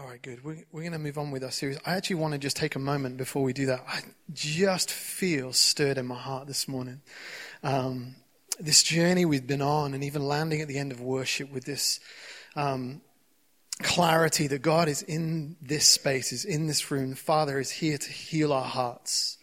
[0.00, 0.42] All right, good.
[0.42, 1.78] We're, we're going to move on with our series.
[1.86, 3.84] I actually want to just take a moment before we do that.
[3.88, 4.00] I
[4.32, 7.00] just feel stirred in my heart this morning.
[7.62, 8.16] Um,
[8.58, 12.00] this journey we've been on, and even landing at the end of worship with this
[12.56, 13.02] um,
[13.82, 17.10] clarity that God is in this space, is in this room.
[17.10, 19.38] The Father is here to heal our hearts.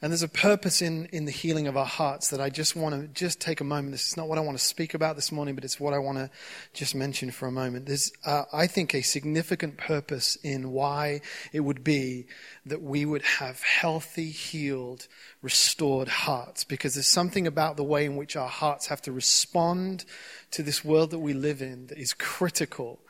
[0.00, 2.94] And there's a purpose in, in the healing of our hearts that I just want
[2.94, 3.90] to just take a moment.
[3.90, 5.98] This is not what I want to speak about this morning, but it's what I
[5.98, 6.30] want to
[6.72, 7.86] just mention for a moment.
[7.86, 11.20] There's, uh, I think, a significant purpose in why
[11.52, 12.26] it would be
[12.64, 15.08] that we would have healthy, healed,
[15.42, 16.62] restored hearts.
[16.62, 20.04] Because there's something about the way in which our hearts have to respond
[20.52, 23.00] to this world that we live in that is critical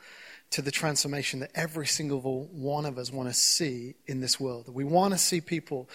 [0.51, 4.67] to the transformation that every single one of us want to see in this world.
[4.73, 5.87] We want to see people's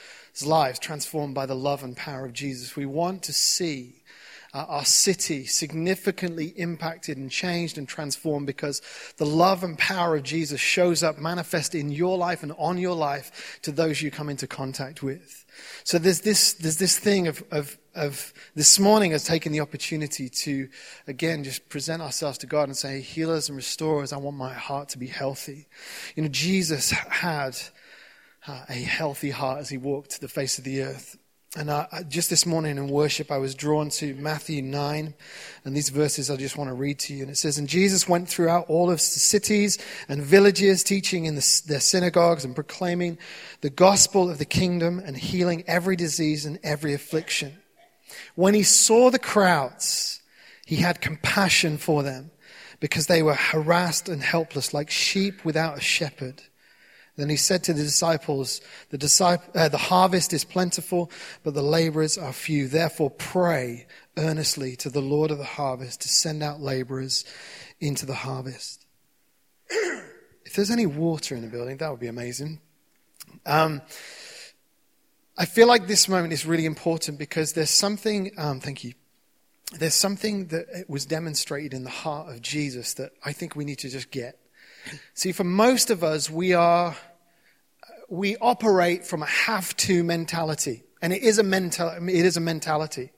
[0.45, 2.77] lives transformed by the love and power of Jesus.
[2.77, 4.03] We want to see
[4.55, 8.81] uh, our city significantly impacted and changed and transformed because
[9.17, 12.95] the love and power of Jesus shows up manifest in your life and on your
[12.95, 15.44] life to those you come into contact with.
[15.85, 20.29] So there's this, there's this thing of, of of this morning has taken the opportunity
[20.29, 20.69] to,
[21.07, 24.89] again, just present ourselves to God and say, healers and restorers, I want my heart
[24.91, 25.69] to be healthy.
[26.17, 27.57] You know, Jesus had
[28.47, 31.17] uh, a healthy heart as he walked the face of the earth.
[31.57, 35.15] And uh, just this morning in worship, I was drawn to Matthew 9,
[35.65, 37.23] and these verses I just want to read to you.
[37.23, 41.37] And it says, And Jesus went throughout all of the cities and villages, teaching in
[41.37, 43.19] the, their synagogues and proclaiming
[43.61, 47.57] the gospel of the kingdom and healing every disease and every affliction.
[48.35, 50.21] When he saw the crowds,
[50.67, 52.33] he had compassion for them
[52.81, 56.43] because they were harassed and helpless like sheep without a shepherd.
[57.17, 61.11] Then he said to the disciples, the, disciple, uh, the harvest is plentiful,
[61.45, 62.67] but the laborers are few.
[62.67, 63.87] Therefore pray
[64.17, 67.25] earnestly to the Lord of the harvest to send out laborers
[67.81, 68.85] into the harvest.
[69.71, 72.61] if there's any water in the building, that would be amazing.
[73.47, 73.81] Um,
[75.37, 78.95] I feel like this moment is really important because there's something, um, thank you,
[79.79, 83.79] there's something that was demonstrated in the heart of Jesus that I think we need
[83.79, 84.39] to just get.
[85.15, 86.97] See, for most of us, we are,
[88.09, 90.85] we operate from a have to mentality.
[91.01, 93.13] And it is a mental, it is a mentality.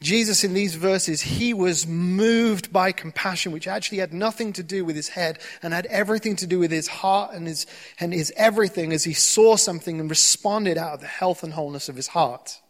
[0.00, 4.84] Jesus, in these verses, he was moved by compassion, which actually had nothing to do
[4.84, 7.66] with his head and had everything to do with his heart and his,
[7.98, 11.88] and his everything as he saw something and responded out of the health and wholeness
[11.88, 12.60] of his heart.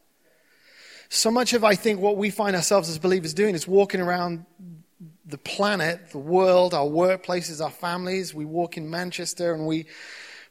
[1.10, 4.46] So much of, I think, what we find ourselves as believers doing is walking around
[5.28, 8.34] the planet, the world, our workplaces, our families.
[8.34, 9.86] We walk in Manchester and we,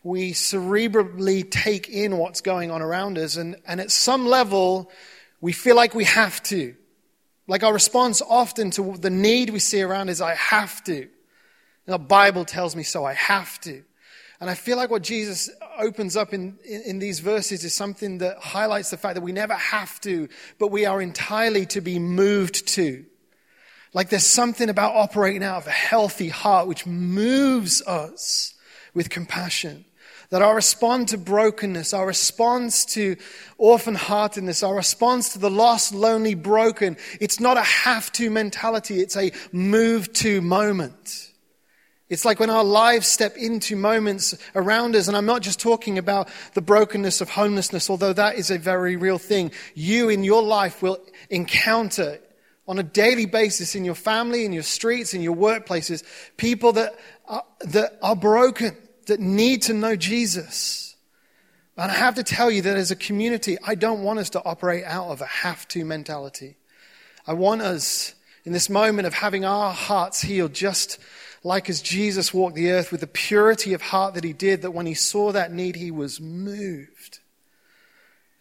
[0.03, 3.37] we cerebrally take in what's going on around us.
[3.37, 4.91] And, and at some level,
[5.41, 6.75] we feel like we have to.
[7.47, 11.07] Like our response often to the need we see around is, I have to.
[11.85, 13.83] the Bible tells me so, I have to.
[14.39, 15.49] And I feel like what Jesus
[15.79, 19.31] opens up in, in, in, these verses is something that highlights the fact that we
[19.31, 23.03] never have to, but we are entirely to be moved to.
[23.97, 28.53] Like there's something about operating out of a healthy heart which moves us
[28.93, 29.85] with compassion.
[30.29, 33.15] That our response to brokenness, our response to
[33.57, 38.99] orphan heartedness, our response to the lost, lonely, broken, it's not a have to mentality,
[38.99, 41.31] it's a move to moment.
[42.07, 45.97] It's like when our lives step into moments around us, and I'm not just talking
[45.97, 49.51] about the brokenness of homelessness, although that is a very real thing.
[49.73, 50.99] You in your life will
[51.31, 52.19] encounter
[52.67, 56.03] on a daily basis in your family, in your streets, in your workplaces,
[56.35, 56.95] people that
[57.27, 60.95] are, that are broken that need to know Jesus.
[61.77, 64.43] And I have to tell you that as a community, I don't want us to
[64.43, 66.57] operate out of a have to mentality.
[67.25, 70.99] I want us in this moment of having our hearts healed, just
[71.43, 74.71] like as Jesus walked the earth with the purity of heart that he did, that
[74.71, 77.19] when he saw that need, he was moved.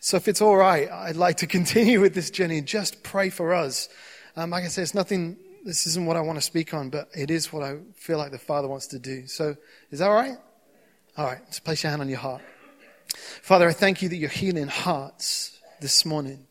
[0.01, 3.31] So if it's all right, I'd like to continue with this journey and just pray
[3.31, 3.89] for us.
[4.39, 7.09] Um, like I said, it's nothing, this isn't what I want to speak on, but
[7.17, 9.27] it is what I feel like the Father wants to do.
[9.27, 9.57] So
[9.91, 10.37] is that all right?
[11.17, 12.43] All right, just place your hand on your heart.
[13.41, 16.47] Father, I thank you that you're healing hearts this morning.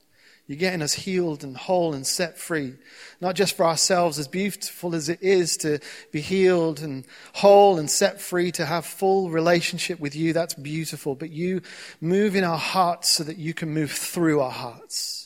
[0.48, 2.74] You're getting us healed and whole and set free.
[3.22, 5.80] Not just for ourselves, as beautiful as it is to
[6.12, 11.14] be healed and whole and set free, to have full relationship with you, that's beautiful.
[11.14, 11.62] But you
[12.02, 15.25] move in our hearts so that you can move through our hearts.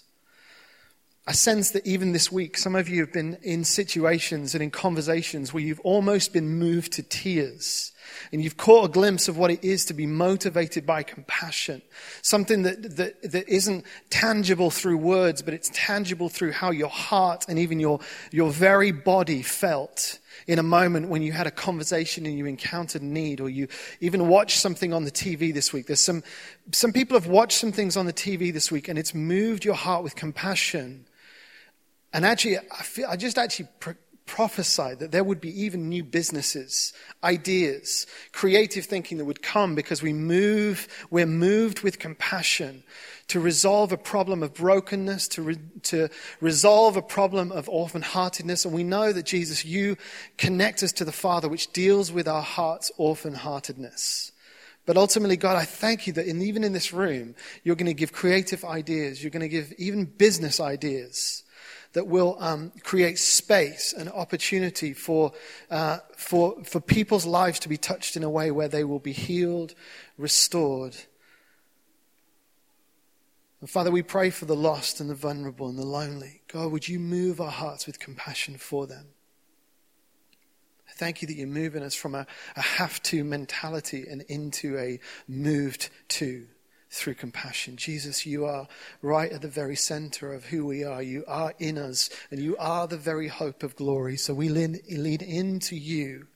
[1.29, 4.71] I sense that even this week, some of you have been in situations and in
[4.71, 7.91] conversations where you've almost been moved to tears
[8.31, 11.83] and you've caught a glimpse of what it is to be motivated by compassion.
[12.23, 17.45] Something that, that, that isn't tangible through words, but it's tangible through how your heart
[17.47, 17.99] and even your,
[18.31, 20.17] your very body felt
[20.47, 23.67] in a moment when you had a conversation and you encountered need, or you
[24.01, 25.85] even watched something on the TV this week.
[25.85, 26.23] There's some,
[26.71, 29.75] some people have watched some things on the TV this week and it's moved your
[29.75, 31.05] heart with compassion.
[32.13, 33.69] And actually, I, feel, I just actually
[34.29, 40.03] prophesied that there would be even new businesses, ideas, creative thinking that would come because
[40.03, 42.83] we move, we're moved with compassion
[43.27, 46.09] to resolve a problem of brokenness, to, re, to
[46.41, 48.65] resolve a problem of orphan heartedness.
[48.65, 49.97] And we know that Jesus, you
[50.37, 54.31] connect us to the Father, which deals with our heart's orphan heartedness.
[54.85, 57.93] But ultimately, God, I thank you that in, even in this room, you're going to
[57.93, 59.23] give creative ideas.
[59.23, 61.43] You're going to give even business ideas
[61.93, 65.33] that will um, create space and opportunity for,
[65.71, 69.11] uh, for, for people's lives to be touched in a way where they will be
[69.11, 69.73] healed,
[70.17, 70.95] restored.
[73.61, 76.41] And Father, we pray for the lost and the vulnerable and the lonely.
[76.47, 79.07] God, would you move our hearts with compassion for them?
[80.87, 82.25] I thank you that you're moving us from a,
[82.55, 86.45] a have to mentality and into a moved to
[86.91, 87.77] through compassion.
[87.77, 88.67] Jesus, you are
[89.01, 91.03] right at the very center of who we are.
[91.03, 94.17] You are in us, and you are the very hope of glory.
[94.17, 96.27] So we lean, lean into you,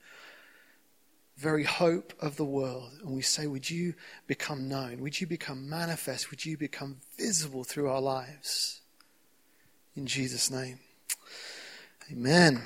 [1.36, 3.94] very hope of the world, and we say, Would you
[4.28, 5.00] become known?
[5.00, 6.30] Would you become manifest?
[6.30, 8.80] Would you become visible through our lives?
[9.96, 10.78] In Jesus' name.
[12.12, 12.62] Amen.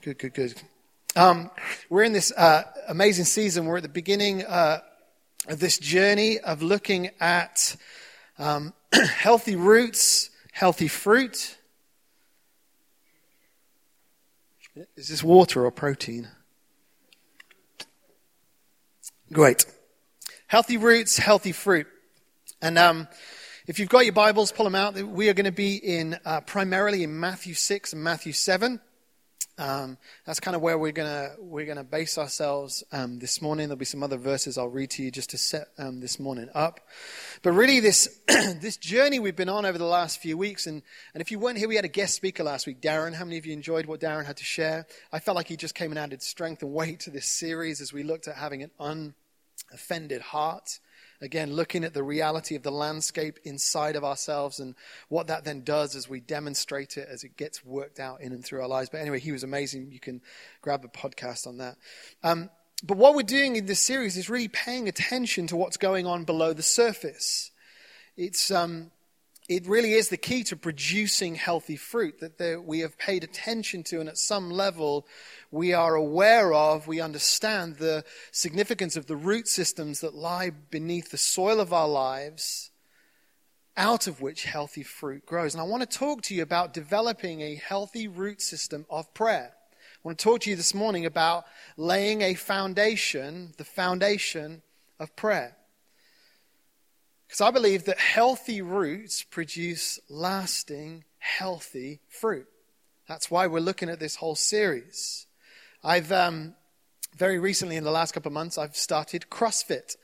[0.00, 0.62] Good, good, good.
[1.16, 1.50] Um,
[1.90, 3.66] we're in this uh, amazing season.
[3.66, 4.44] We're at the beginning.
[4.44, 4.80] Uh,
[5.48, 7.76] this journey of looking at
[8.38, 11.58] um, healthy roots, healthy fruit.
[14.96, 16.28] Is this water or protein?
[19.32, 19.66] Great.
[20.46, 21.86] Healthy roots, healthy fruit.
[22.60, 23.08] And um,
[23.66, 24.94] if you've got your Bibles, pull them out.
[24.94, 28.80] We are going to be in uh, primarily in Matthew 6 and Matthew 7.
[29.56, 33.68] Um, that's kind of where we're gonna we're gonna base ourselves um, this morning.
[33.68, 36.48] There'll be some other verses I'll read to you just to set um, this morning
[36.54, 36.80] up.
[37.42, 40.82] But really, this this journey we've been on over the last few weeks, and
[41.14, 43.14] and if you weren't here, we had a guest speaker last week, Darren.
[43.14, 44.86] How many of you enjoyed what Darren had to share?
[45.12, 47.92] I felt like he just came and added strength and weight to this series as
[47.92, 49.14] we looked at having an
[49.70, 50.80] unoffended heart.
[51.24, 54.74] Again, looking at the reality of the landscape inside of ourselves and
[55.08, 58.44] what that then does as we demonstrate it, as it gets worked out in and
[58.44, 58.90] through our lives.
[58.90, 59.90] But anyway, he was amazing.
[59.90, 60.20] You can
[60.60, 61.78] grab a podcast on that.
[62.22, 62.50] Um,
[62.82, 66.24] but what we're doing in this series is really paying attention to what's going on
[66.24, 67.50] below the surface.
[68.16, 68.90] It's, um,
[69.48, 74.00] it really is the key to producing healthy fruit that we have paid attention to,
[74.00, 75.06] and at some level,
[75.54, 81.12] we are aware of, we understand the significance of the root systems that lie beneath
[81.12, 82.72] the soil of our lives,
[83.76, 85.54] out of which healthy fruit grows.
[85.54, 89.52] And I want to talk to you about developing a healthy root system of prayer.
[89.54, 91.44] I want to talk to you this morning about
[91.76, 94.60] laying a foundation, the foundation
[94.98, 95.56] of prayer.
[97.28, 102.48] Because I believe that healthy roots produce lasting, healthy fruit.
[103.06, 105.28] That's why we're looking at this whole series.
[105.86, 106.54] I've um,
[107.14, 109.96] very recently, in the last couple of months, I've started CrossFit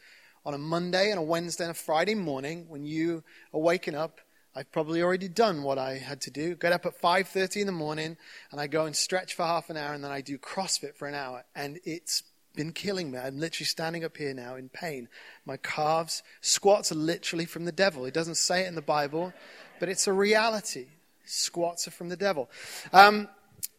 [0.44, 2.66] on a Monday and a Wednesday and a Friday morning.
[2.68, 3.24] When you
[3.54, 4.20] are waking up,
[4.54, 6.54] I've probably already done what I had to do.
[6.54, 8.18] Get up at 5:30 in the morning,
[8.52, 11.08] and I go and stretch for half an hour, and then I do CrossFit for
[11.08, 12.24] an hour, and it's
[12.54, 13.18] been killing me.
[13.18, 15.08] I'm literally standing up here now in pain.
[15.46, 18.04] My calves, squats are literally from the devil.
[18.04, 19.32] It doesn't say it in the Bible,
[19.78, 20.88] but it's a reality.
[21.24, 22.50] Squats are from the devil.
[22.92, 23.28] Um,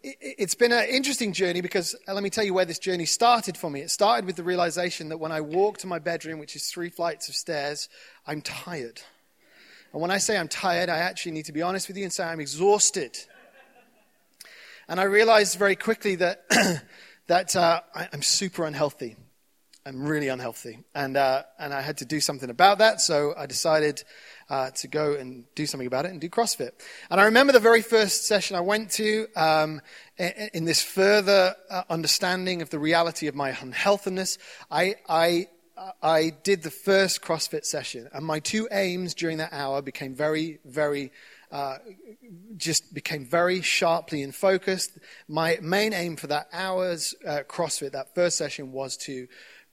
[0.03, 3.05] it, has been an interesting journey because uh, let me tell you where this journey
[3.05, 3.81] started for me.
[3.81, 6.89] It started with the realization that when I walk to my bedroom, which is three
[6.89, 7.89] flights of stairs,
[8.25, 9.01] I'm tired.
[9.93, 12.13] And when I say I'm tired, I actually need to be honest with you and
[12.13, 13.17] say I'm exhausted.
[14.87, 16.43] And I realized very quickly that
[17.27, 19.15] that uh, I, am super unhealthy.
[19.85, 20.79] I'm really unhealthy.
[20.93, 24.03] And, uh, and I had to do something about that, so I decided
[24.51, 26.71] uh, to go and do something about it and do CrossFit.
[27.09, 29.81] And I remember the very first session I went to um,
[30.17, 34.37] in this further uh, understanding of the reality of my unhealthiness.
[34.69, 35.47] I, I
[36.03, 40.59] I did the first CrossFit session, and my two aims during that hour became very,
[40.63, 41.11] very
[41.51, 41.77] uh,
[42.55, 44.89] just became very sharply in focus.
[45.27, 49.27] My main aim for that hour's uh, CrossFit, that first session, was to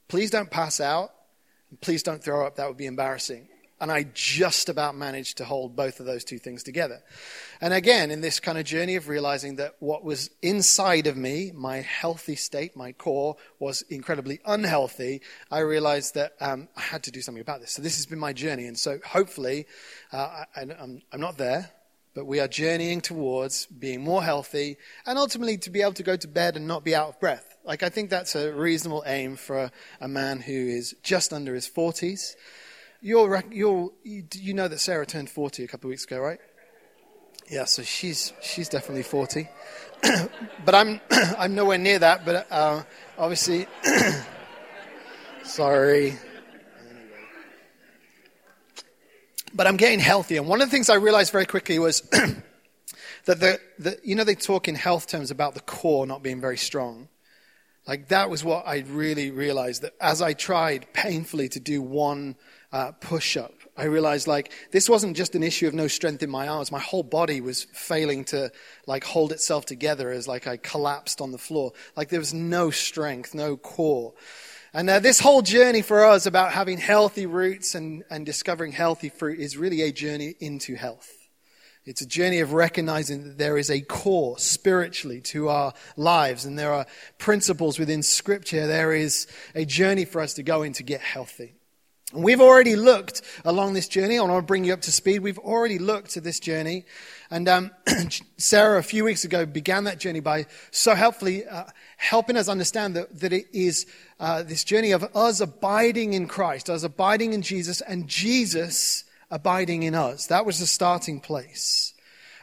[0.07, 1.11] please don't pass out,
[1.81, 2.57] please don't throw up.
[2.57, 3.49] That would be embarrassing.
[3.81, 7.01] And I just about managed to hold both of those two things together.
[7.61, 11.53] And again, in this kind of journey of realizing that what was inside of me,
[11.55, 15.21] my healthy state, my core, was incredibly unhealthy,
[15.51, 17.73] I realized that um, I had to do something about this.
[17.73, 18.67] So this has been my journey.
[18.67, 19.67] And so hopefully,
[20.13, 21.71] uh, I, am not there,
[22.15, 26.17] but we are journeying towards being more healthy and ultimately to be able to go
[26.17, 27.57] to bed and not be out of breath.
[27.65, 31.55] Like, I think that's a reasonable aim for a, a man who is just under
[31.55, 32.35] his 40s.
[33.01, 36.41] You're, you're, you know that Sarah turned 40 a couple of weeks ago, right?
[37.49, 39.49] Yeah, so she's, she's definitely 40.
[40.65, 42.83] but I'm, I'm nowhere near that, but uh,
[43.17, 43.67] obviously,
[45.45, 46.17] sorry.
[49.55, 50.37] But I'm getting healthy.
[50.37, 52.43] And one of the things I realized very quickly was that
[53.41, 56.59] the, the, you know, they talk in health terms about the core not being very
[56.59, 57.09] strong.
[57.87, 62.37] Like that was what I really realized that as I tried painfully to do one
[62.73, 66.31] uh, push up, I realized like this wasn't just an issue of no strength in
[66.31, 66.73] my arms.
[66.73, 68.51] My whole body was failing to
[68.87, 71.73] like hold itself together as like I collapsed on the floor.
[71.97, 74.15] Like there was no strength, no core.
[74.75, 79.09] And uh, this whole journey for us about having healthy roots and, and discovering healthy
[79.09, 81.09] fruit is really a journey into health.
[81.85, 86.59] It's a journey of recognizing that there is a core spiritually to our lives and
[86.59, 86.85] there are
[87.17, 88.67] principles within scripture.
[88.67, 91.58] There is a journey for us to go in to get healthy.
[92.15, 94.17] We've already looked along this journey.
[94.17, 95.19] and I want to bring you up to speed.
[95.19, 96.87] We've already looked at this journey.
[97.31, 97.71] And um,
[98.39, 101.65] Sarah, a few weeks ago, began that journey by so helpfully uh,
[101.99, 103.87] helping us understand that, that it is
[104.19, 109.83] uh, this journey of us abiding in Christ, us abiding in Jesus, and Jesus abiding
[109.83, 110.29] in us.
[110.29, 111.93] That was the starting place.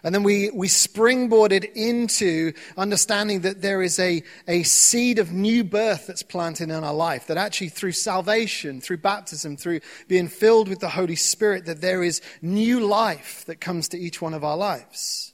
[0.05, 5.63] And then we, we springboarded into understanding that there is a, a seed of new
[5.63, 7.25] birth that's planted in our life.
[7.25, 12.03] That actually through salvation, through baptism, through being filled with the Holy Spirit, that there
[12.03, 15.33] is new life that comes to each one of our lives.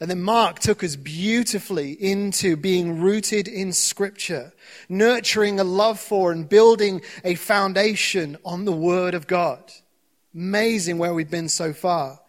[0.00, 4.54] And then Mark took us beautifully into being rooted in Scripture,
[4.88, 9.70] nurturing a love for and building a foundation on the Word of God.
[10.34, 12.20] Amazing where we've been so far.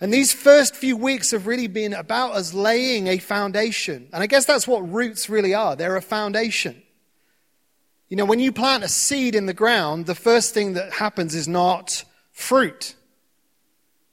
[0.00, 4.08] And these first few weeks have really been about us laying a foundation.
[4.12, 5.74] And I guess that's what roots really are.
[5.76, 6.82] They're a foundation.
[8.08, 11.34] You know, when you plant a seed in the ground, the first thing that happens
[11.34, 12.94] is not fruit.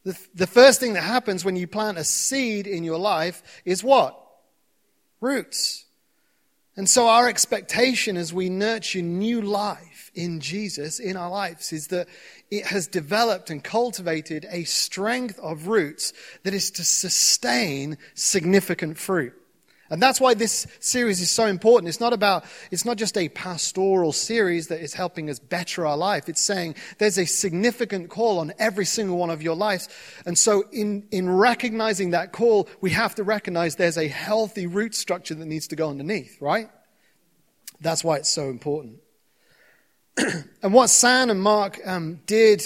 [0.04, 3.84] The, the first thing that happens when you plant a seed in your life is
[3.84, 4.20] what?
[5.22, 5.86] Roots.
[6.76, 11.88] And so our expectation as we nurture new life in Jesus in our lives is
[11.88, 12.08] that
[12.52, 19.34] it has developed and cultivated a strength of roots that is to sustain significant fruit.
[19.90, 21.88] And that's why this series is so important.
[21.88, 25.96] It's not about, it's not just a pastoral series that is helping us better our
[25.96, 26.28] life.
[26.28, 29.90] It's saying there's a significant call on every single one of your lives.
[30.26, 34.96] And so in, in recognizing that call, we have to recognize there's a healthy root
[34.96, 36.72] structure that needs to go underneath, right?
[37.80, 39.03] That's why it's so important.
[40.62, 42.64] and what San and Mark um, did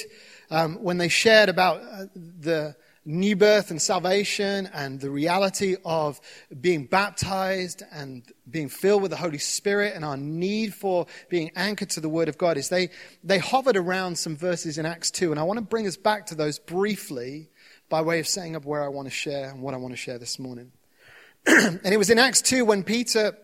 [0.49, 2.75] um, when they shared about uh, the
[3.07, 6.19] new birth and salvation and the reality of
[6.59, 11.89] being baptized and being filled with the Holy Spirit and our need for being anchored
[11.89, 12.89] to the Word of God is they,
[13.23, 15.31] they hovered around some verses in Acts 2.
[15.31, 17.49] And I want to bring us back to those briefly
[17.87, 19.97] by way of setting up where I want to share and what I want to
[19.97, 20.73] share this morning.
[21.45, 23.37] and it was in Acts 2 when Peter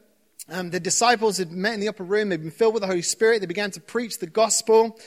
[0.50, 2.30] um, the disciples had met in the upper room.
[2.30, 3.40] They'd been filled with the Holy Spirit.
[3.40, 5.00] They began to preach the gospel.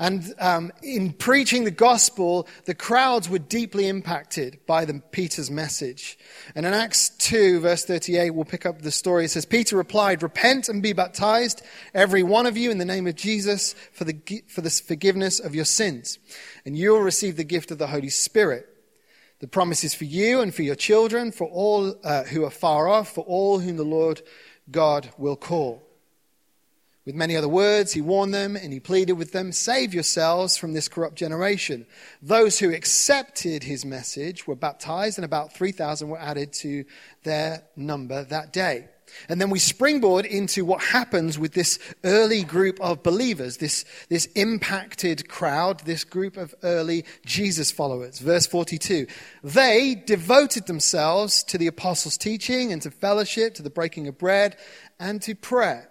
[0.00, 6.16] And um, in preaching the gospel, the crowds were deeply impacted by the, Peter's message.
[6.54, 9.24] And in Acts 2, verse 38, we'll pick up the story.
[9.24, 11.62] It says, Peter replied, Repent and be baptized,
[11.94, 15.56] every one of you, in the name of Jesus, for the, for the forgiveness of
[15.56, 16.20] your sins.
[16.64, 18.68] And you will receive the gift of the Holy Spirit.
[19.40, 22.88] The promise is for you and for your children, for all uh, who are far
[22.88, 24.20] off, for all whom the Lord
[24.70, 25.82] God will call.
[27.08, 30.74] With many other words, he warned them and he pleaded with them Save yourselves from
[30.74, 31.86] this corrupt generation.
[32.20, 36.84] Those who accepted his message were baptized, and about 3,000 were added to
[37.22, 38.88] their number that day.
[39.28, 44.26] And then we springboard into what happens with this early group of believers, this, this
[44.34, 48.18] impacted crowd, this group of early Jesus followers.
[48.18, 49.06] Verse 42.
[49.42, 54.56] They devoted themselves to the apostles' teaching and to fellowship, to the breaking of bread,
[54.98, 55.88] and to prayer.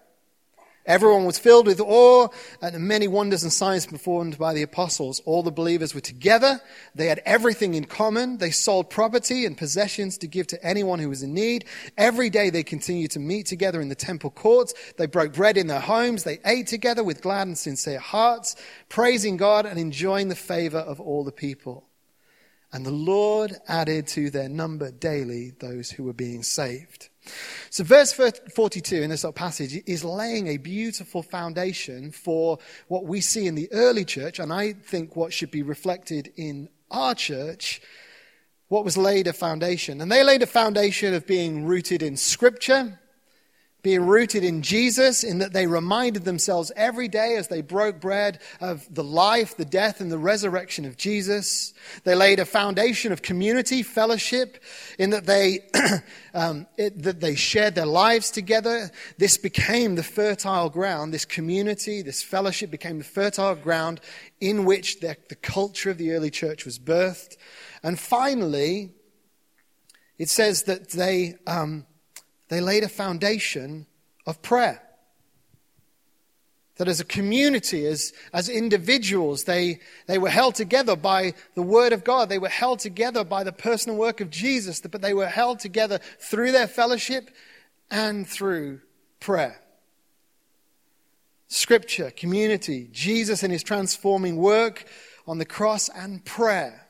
[0.87, 2.29] Everyone was filled with awe
[2.61, 5.21] at the many wonders and signs performed by the apostles.
[5.25, 6.61] All the believers were together.
[6.95, 8.37] They had everything in common.
[8.37, 11.65] They sold property and possessions to give to anyone who was in need.
[11.97, 14.73] Every day they continued to meet together in the temple courts.
[14.97, 16.23] They broke bread in their homes.
[16.23, 18.55] They ate together with glad and sincere hearts,
[18.87, 21.83] praising God and enjoying the favor of all the people.
[22.71, 27.09] And the Lord added to their number daily those who were being saved.
[27.69, 33.47] So, verse 42 in this passage is laying a beautiful foundation for what we see
[33.47, 37.81] in the early church, and I think what should be reflected in our church
[38.69, 40.01] what was laid a foundation?
[40.01, 42.99] And they laid a foundation of being rooted in Scripture,
[43.87, 48.37] being rooted in Jesus, in that they reminded themselves every day as they broke bread
[48.59, 51.73] of the life, the death, and the resurrection of Jesus.
[52.03, 54.61] They laid a foundation of community, fellowship,
[54.99, 55.69] in that they,
[56.33, 58.91] um, it, that they shared their lives together.
[59.19, 64.01] This became the fertile ground, this community, this fellowship became the fertile ground
[64.41, 67.37] in which the, the culture of the early church was birthed.
[67.81, 68.89] And finally,
[70.17, 71.85] it says that they, um,
[72.49, 73.85] they laid a foundation
[74.25, 74.81] of prayer.
[76.77, 81.91] That as a community, as, as individuals, they, they were held together by the Word
[81.91, 82.29] of God.
[82.29, 85.99] They were held together by the personal work of Jesus, but they were held together
[86.19, 87.31] through their fellowship
[87.89, 88.81] and through
[89.19, 89.59] prayer.
[91.47, 94.85] Scripture, community, Jesus and his transforming work
[95.27, 96.87] on the cross, and prayer.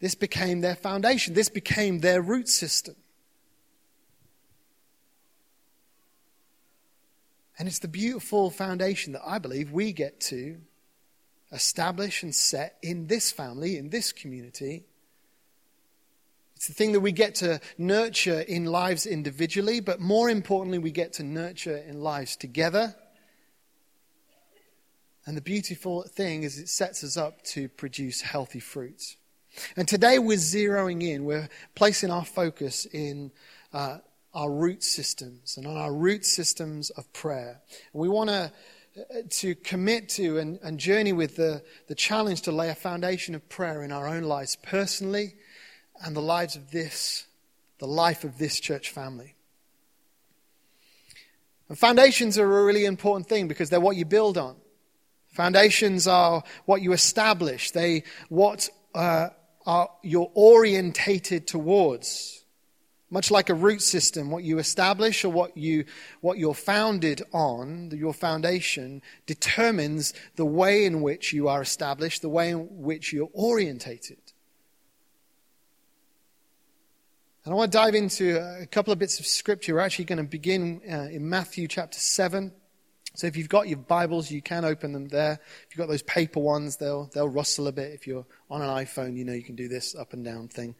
[0.00, 1.34] This became their foundation.
[1.34, 2.96] This became their root system.
[7.60, 10.56] And it's the beautiful foundation that I believe we get to
[11.52, 14.86] establish and set in this family, in this community.
[16.56, 20.90] It's the thing that we get to nurture in lives individually, but more importantly, we
[20.90, 22.96] get to nurture in lives together.
[25.26, 29.18] And the beautiful thing is, it sets us up to produce healthy fruits.
[29.76, 33.32] And today we're zeroing in, we're placing our focus in
[33.74, 33.98] uh,
[34.34, 37.60] our root systems and on our root systems of prayer.
[37.92, 38.52] And we want to
[39.28, 43.48] to commit to and, and journey with the, the challenge to lay a foundation of
[43.48, 45.34] prayer in our own lives personally
[46.04, 47.26] and the lives of this,
[47.78, 49.34] the life of this church family.
[51.68, 54.56] And foundations are a really important thing because they're what you build on.
[55.28, 57.70] Foundations are what you establish.
[57.70, 59.28] They what uh,
[59.64, 62.39] are you're orientated towards
[63.10, 65.84] much like a root system, what you establish or what, you,
[66.20, 72.28] what you're founded on, your foundation, determines the way in which you are established, the
[72.28, 74.18] way in which you're orientated.
[77.44, 79.74] And I want to dive into a couple of bits of scripture.
[79.74, 82.52] We're actually going to begin uh, in Matthew chapter 7.
[83.14, 85.32] So if you've got your Bibles, you can open them there.
[85.32, 87.92] If you've got those paper ones, they'll, they'll rustle a bit.
[87.92, 90.76] If you're on an iPhone, you know you can do this up and down thing.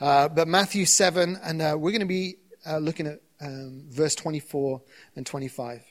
[0.00, 2.36] Uh, but Matthew 7, and uh, we're going to be
[2.66, 4.80] uh, looking at um, verse 24
[5.16, 5.82] and 25.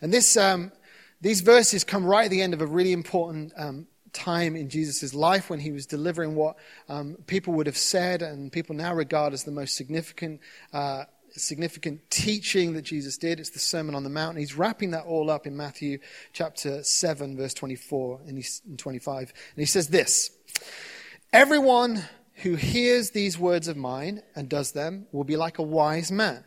[0.00, 0.72] And this, um,
[1.20, 5.14] these verses come right at the end of a really important um, time in Jesus'
[5.14, 6.56] life when he was delivering what
[6.88, 10.40] um, people would have said and people now regard as the most significant
[10.72, 11.04] uh,
[11.40, 13.40] significant teaching that Jesus did.
[13.40, 14.38] It's the Sermon on the Mount.
[14.38, 15.98] He's wrapping that all up in Matthew
[16.32, 19.20] chapter 7, verse 24 and 25.
[19.20, 20.30] And he says this
[21.32, 22.04] Everyone
[22.36, 26.44] who hears these words of mine and does them will be like a wise man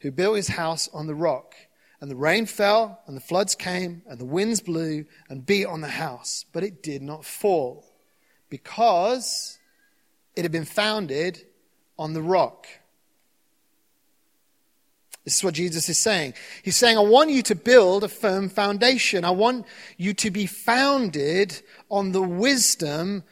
[0.00, 1.54] who built his house on the rock.
[2.00, 5.82] And the rain fell, and the floods came, and the winds blew and beat on
[5.82, 7.84] the house, but it did not fall
[8.50, 9.58] because
[10.34, 11.44] it had been founded
[11.96, 12.66] on the rock.
[15.24, 16.34] This is what Jesus is saying.
[16.62, 19.24] He's saying, I want you to build a firm foundation.
[19.24, 23.22] I want you to be founded on the wisdom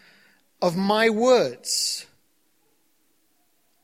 [0.63, 2.07] of my words.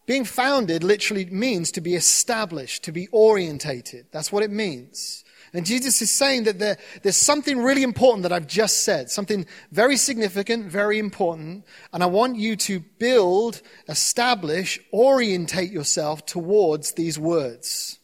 [0.06, 4.06] Being founded literally means to be established, to be orientated.
[4.12, 5.24] That's what it means.
[5.56, 9.46] And Jesus is saying that there, there's something really important that I've just said, something
[9.72, 11.64] very significant, very important,
[11.94, 17.98] and I want you to build, establish, orientate yourself towards these words.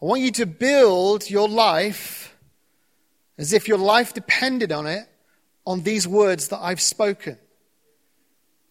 [0.00, 2.34] I want you to build your life
[3.36, 5.06] as if your life depended on it,
[5.66, 7.36] on these words that I've spoken.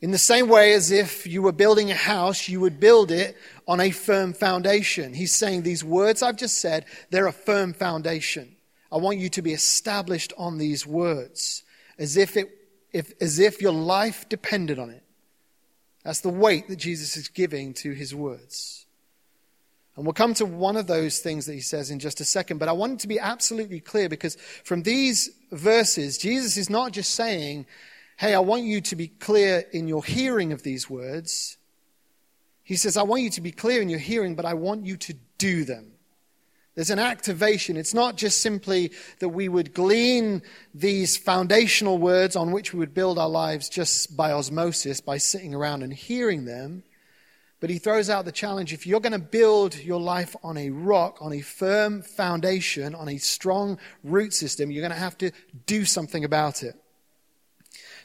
[0.05, 3.35] In the same way as if you were building a house, you would build it
[3.67, 5.15] on a firm foundation.
[5.15, 8.55] He's saying these words I've just said, they're a firm foundation.
[8.91, 11.63] I want you to be established on these words
[11.97, 12.55] as if, it,
[12.93, 15.01] if, as if your life depended on it.
[16.03, 18.85] That's the weight that Jesus is giving to his words.
[19.95, 22.59] And we'll come to one of those things that he says in just a second,
[22.59, 26.91] but I want it to be absolutely clear because from these verses, Jesus is not
[26.91, 27.65] just saying,
[28.17, 31.57] Hey, I want you to be clear in your hearing of these words.
[32.63, 34.95] He says, I want you to be clear in your hearing, but I want you
[34.97, 35.91] to do them.
[36.75, 37.77] There's an activation.
[37.77, 40.41] It's not just simply that we would glean
[40.73, 45.53] these foundational words on which we would build our lives just by osmosis, by sitting
[45.53, 46.83] around and hearing them.
[47.59, 50.69] But he throws out the challenge if you're going to build your life on a
[50.69, 55.31] rock, on a firm foundation, on a strong root system, you're going to have to
[55.65, 56.75] do something about it.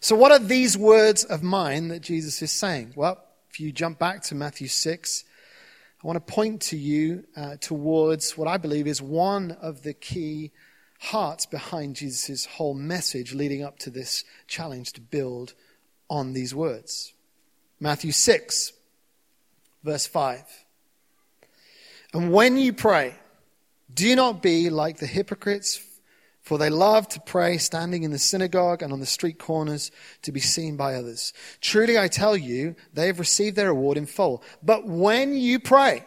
[0.03, 2.95] So, what are these words of mine that Jesus is saying?
[2.97, 5.25] Well, if you jump back to Matthew 6,
[6.03, 9.93] I want to point to you uh, towards what I believe is one of the
[9.93, 10.53] key
[11.01, 15.53] hearts behind Jesus' whole message leading up to this challenge to build
[16.09, 17.13] on these words.
[17.79, 18.73] Matthew 6,
[19.85, 20.43] verse 5.
[22.15, 23.15] And when you pray,
[23.93, 25.77] do not be like the hypocrites
[26.43, 29.91] for they love to pray standing in the synagogue and on the street corners
[30.23, 31.33] to be seen by others.
[31.61, 34.43] Truly I tell you, they have received their reward in full.
[34.63, 36.07] But when you pray,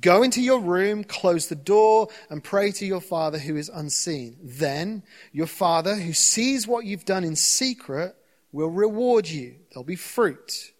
[0.00, 4.36] go into your room, close the door, and pray to your Father who is unseen.
[4.42, 8.16] Then your Father who sees what you've done in secret
[8.52, 9.54] will reward you.
[9.70, 10.72] There'll be fruit.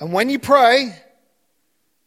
[0.00, 0.98] And when you pray,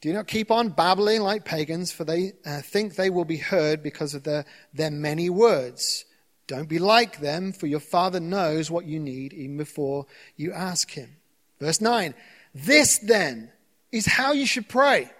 [0.07, 3.83] do not keep on babbling like pagans, for they uh, think they will be heard
[3.83, 6.05] because of their, their many words.
[6.47, 10.05] Don't be like them, for your Father knows what you need even before
[10.37, 11.17] you ask Him.
[11.59, 12.13] Verse 9
[12.55, 13.51] This then
[13.91, 15.11] is how you should pray.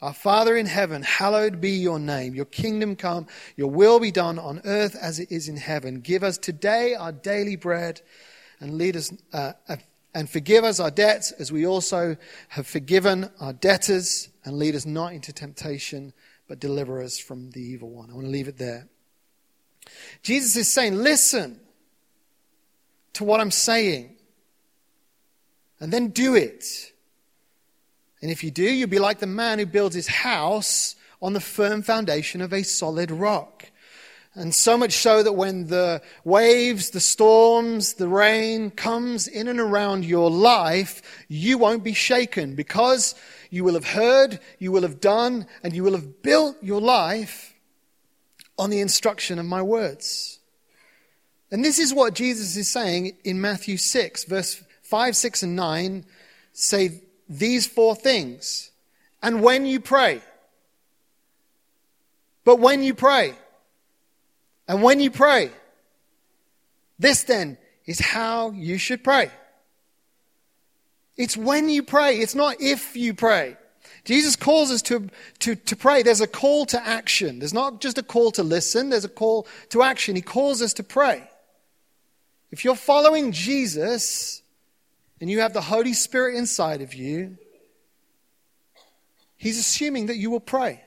[0.00, 2.34] Our Father in heaven, hallowed be your name.
[2.34, 6.00] Your kingdom come, your will be done on earth as it is in heaven.
[6.00, 8.02] Give us today our daily bread
[8.60, 9.12] and lead us.
[9.32, 9.54] Uh,
[10.16, 12.16] and forgive us our debts as we also
[12.48, 16.14] have forgiven our debtors, and lead us not into temptation,
[16.48, 18.10] but deliver us from the evil one.
[18.10, 18.88] I want to leave it there.
[20.22, 21.60] Jesus is saying, listen
[23.12, 24.16] to what I'm saying,
[25.80, 26.64] and then do it.
[28.22, 31.40] And if you do, you'll be like the man who builds his house on the
[31.40, 33.70] firm foundation of a solid rock.
[34.36, 39.58] And so much so that when the waves, the storms, the rain comes in and
[39.58, 43.14] around your life, you won't be shaken because
[43.48, 47.54] you will have heard, you will have done, and you will have built your life
[48.58, 50.38] on the instruction of my words.
[51.50, 56.04] And this is what Jesus is saying in Matthew 6, verse 5, 6, and 9
[56.52, 58.70] say these four things.
[59.22, 60.20] And when you pray,
[62.44, 63.34] but when you pray,
[64.68, 65.50] and when you pray,
[66.98, 69.30] this then is how you should pray.
[71.16, 72.18] It's when you pray.
[72.18, 73.56] It's not if you pray.
[74.04, 75.08] Jesus calls us to,
[75.40, 76.02] to, to pray.
[76.02, 77.38] There's a call to action.
[77.38, 80.14] There's not just a call to listen, there's a call to action.
[80.14, 81.28] He calls us to pray.
[82.50, 84.42] If you're following Jesus
[85.20, 87.36] and you have the Holy Spirit inside of you,
[89.36, 90.82] He's assuming that you will pray.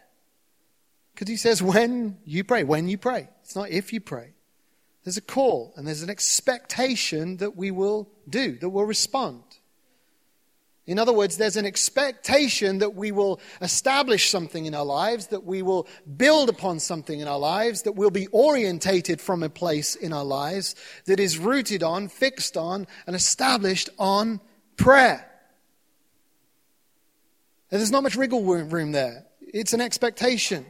[1.19, 3.27] Because He says, when you pray, when you pray.
[3.43, 4.35] It's not if you pray.
[5.03, 9.43] There's a call and there's an expectation that we will do, that we'll respond.
[10.87, 15.43] In other words, there's an expectation that we will establish something in our lives, that
[15.43, 19.95] we will build upon something in our lives, that we'll be orientated from a place
[19.95, 24.39] in our lives that is rooted on, fixed on, and established on
[24.77, 25.29] prayer.
[27.71, 29.25] And there's not much wriggle room there.
[29.41, 30.65] It's an expectation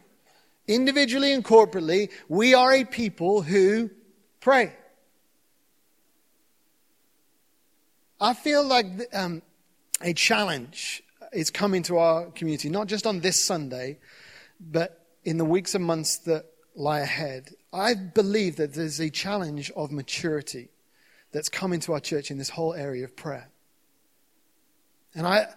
[0.70, 3.90] individually and corporately, we are a people who
[4.40, 4.72] pray.
[8.22, 9.42] I feel like um,
[10.02, 11.04] a challenge
[11.34, 13.98] is coming to our community, not just on this Sunday,
[14.60, 17.50] but in the weeks and months that lie ahead.
[17.74, 20.70] I believe that there's a challenge of maturity
[21.32, 23.50] that's coming to our church in this whole area of prayer.
[25.16, 25.48] And I,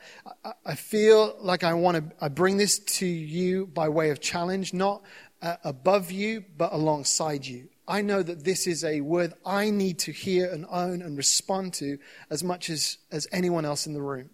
[0.64, 4.72] I feel like I want to I bring this to you by way of challenge,
[4.72, 5.02] not
[5.42, 7.68] uh, above you, but alongside you.
[7.86, 11.74] I know that this is a word I need to hear and own and respond
[11.74, 11.98] to
[12.30, 14.30] as much as, as anyone else in the room.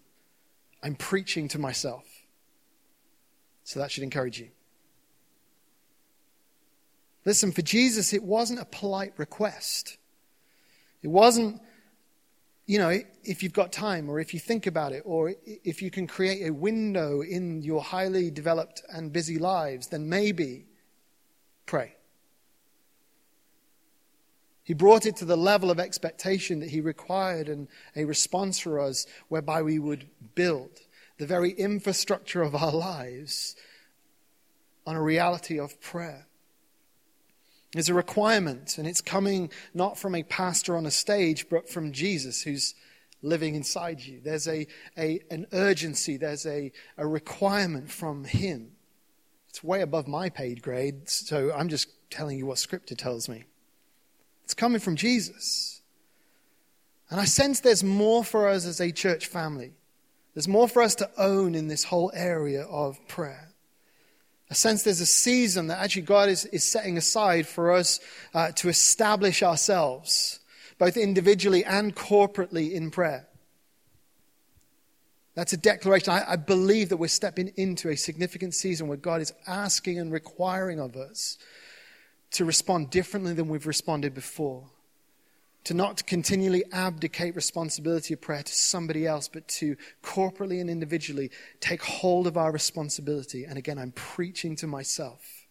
[0.81, 2.05] I'm preaching to myself.
[3.63, 4.49] So that should encourage you.
[7.25, 9.97] Listen, for Jesus, it wasn't a polite request.
[11.01, 11.61] It wasn't
[12.69, 15.89] you know, if you've got time or if you think about it or if you
[15.89, 20.67] can create a window in your highly developed and busy lives, then maybe
[21.65, 21.95] pray.
[24.61, 28.79] He brought it to the level of expectation that he required and a response for
[28.79, 30.69] us whereby we would build
[31.17, 33.55] the very infrastructure of our lives
[34.85, 36.27] on a reality of prayer
[37.75, 41.91] is a requirement, and it's coming not from a pastor on a stage, but from
[41.91, 42.73] Jesus who's
[43.21, 44.21] living inside you.
[44.23, 44.65] There's a,
[44.97, 48.71] a, an urgency, there's a, a requirement from Him.
[49.49, 53.43] It's way above my paid grade, so I'm just telling you what Scripture tells me.
[54.43, 55.81] It's coming from Jesus.
[57.09, 59.73] And I sense there's more for us as a church family.
[60.33, 63.48] There's more for us to own in this whole area of prayer.
[64.49, 67.99] I sense there's a season that actually God is, is setting aside for us
[68.33, 70.39] uh, to establish ourselves.
[70.79, 73.27] both individually and corporately in prayer.
[75.35, 76.13] That's a declaration.
[76.13, 80.11] I, I, believe that we're stepping into a significant season where God is asking and
[80.11, 81.37] requiring of us
[82.31, 84.65] to respond differently than we've responded before.
[85.65, 91.29] To not continually abdicate responsibility of prayer to somebody else, but to corporately and individually
[91.59, 93.43] take hold of our responsibility.
[93.43, 95.45] And again, I'm preaching to myself.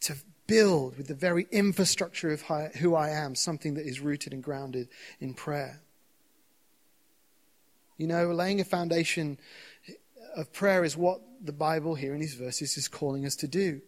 [0.00, 4.42] To build with the very infrastructure of who I am something that is rooted and
[4.42, 4.88] grounded
[5.20, 5.80] in prayer.
[7.96, 9.38] You know, laying a foundation
[10.36, 13.80] of prayer is what the Bible here in these verses is calling us to do.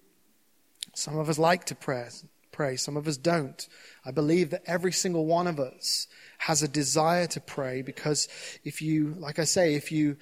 [0.94, 2.08] Some of us like to pray,
[2.54, 3.66] pray, some of us don't.
[4.04, 6.06] I believe that every single one of us
[6.38, 8.28] has a desire to pray because
[8.64, 10.16] if you, like I say, if you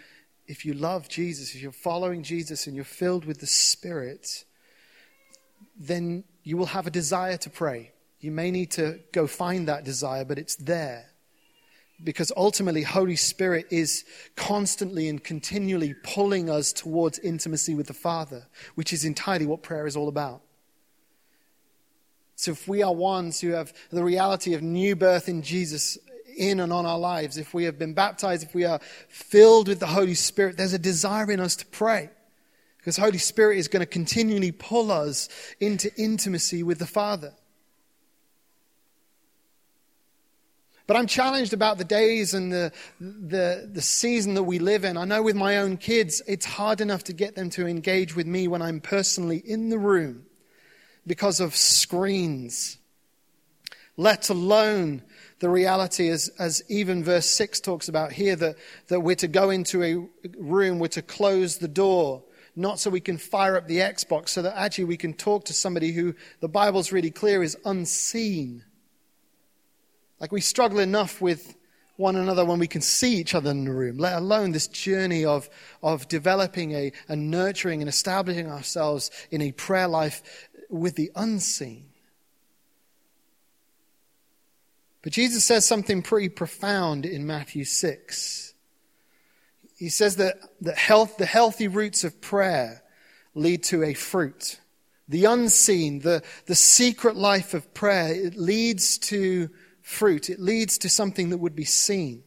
[0.48, 4.44] if you love Jesus, if you're following Jesus and you're filled with the Spirit,
[5.78, 7.92] then you will have a desire to pray.
[8.20, 11.06] You may need to go find that desire, but it's there
[12.04, 14.04] because ultimately Holy Spirit is
[14.36, 19.86] constantly and continually pulling us towards intimacy with the Father, which is entirely what prayer
[19.86, 20.42] is all about.
[22.42, 25.96] So if we are ones who have the reality of new birth in Jesus
[26.36, 29.78] in and on our lives, if we have been baptized, if we are filled with
[29.78, 32.10] the Holy Spirit, there's a desire in us to pray.
[32.78, 35.28] Because Holy Spirit is going to continually pull us
[35.60, 37.32] into intimacy with the Father.
[40.88, 44.96] But I'm challenged about the days and the, the, the season that we live in.
[44.96, 48.26] I know with my own kids, it's hard enough to get them to engage with
[48.26, 50.26] me when I'm personally in the room
[51.06, 52.78] because of screens,
[53.96, 55.02] let alone
[55.40, 58.56] the reality, as, as even verse 6 talks about here, that,
[58.88, 62.22] that we're to go into a room, we're to close the door,
[62.54, 65.52] not so we can fire up the Xbox, so that actually we can talk to
[65.52, 68.64] somebody who the Bible's really clear is unseen.
[70.20, 71.56] Like we struggle enough with
[71.96, 75.24] one another when we can see each other in the room, let alone this journey
[75.24, 75.48] of,
[75.82, 81.86] of developing a, and nurturing and establishing ourselves in a prayer life with the unseen.
[85.02, 88.54] But Jesus says something pretty profound in Matthew 6.
[89.76, 92.82] He says that, that health, the healthy roots of prayer
[93.34, 94.60] lead to a fruit.
[95.08, 100.30] The unseen, the, the secret life of prayer, it leads to fruit.
[100.30, 102.22] It leads to something that would be seen.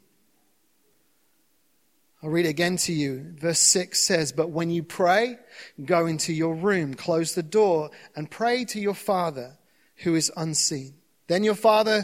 [2.26, 3.34] I'll read it again to you.
[3.38, 5.38] Verse 6 says, But when you pray,
[5.86, 9.60] go into your room, close the door, and pray to your Father
[9.98, 10.96] who is unseen.
[11.28, 12.04] Then your Father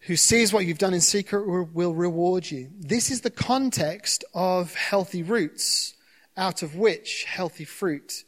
[0.00, 2.68] who sees what you've done in secret will reward you.
[2.80, 5.94] This is the context of healthy roots,
[6.36, 8.24] out of which healthy fruit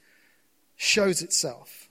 [0.77, 1.89] shows itself.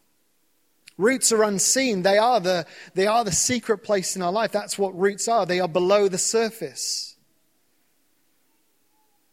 [0.97, 2.03] Roots are unseen.
[2.03, 4.53] They are the, they are the secret place in our life.
[4.53, 5.45] That's what roots are.
[5.45, 7.14] They are below the surface.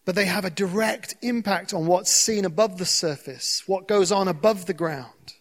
[0.04, 4.26] But they have a direct impact on what's seen above the surface, what goes on
[4.26, 5.34] above the ground.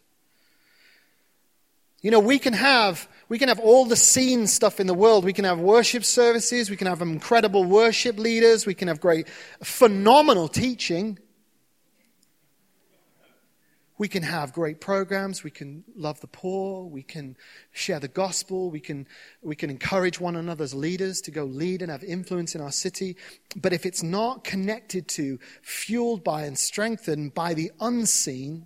[2.01, 5.23] You know, we can have we can have all the seen stuff in the world.
[5.23, 9.29] We can have worship services, we can have incredible worship leaders, we can have great
[9.63, 11.17] phenomenal teaching.
[14.01, 15.43] We can have great programs.
[15.43, 16.85] We can love the poor.
[16.85, 17.37] We can
[17.71, 18.71] share the gospel.
[18.71, 19.05] We can,
[19.43, 22.71] we can encourage one another as leaders to go lead and have influence in our
[22.71, 23.15] city.
[23.55, 28.65] But if it's not connected to, fueled by, and strengthened by the unseen,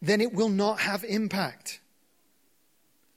[0.00, 1.82] then it will not have impact.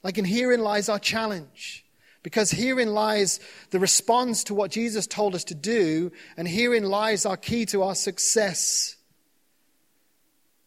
[0.02, 1.86] Like, and herein lies our challenge.
[2.22, 3.40] Because herein lies
[3.70, 7.84] the response to what Jesus told us to do, and herein lies our key to
[7.84, 8.96] our success